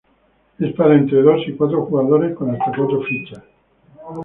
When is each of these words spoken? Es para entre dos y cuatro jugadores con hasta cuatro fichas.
Es 0.57 0.73
para 0.73 0.95
entre 0.95 1.21
dos 1.21 1.47
y 1.47 1.53
cuatro 1.55 1.85
jugadores 1.85 2.35
con 2.35 2.49
hasta 2.49 2.75
cuatro 2.75 3.03
fichas. 3.03 3.43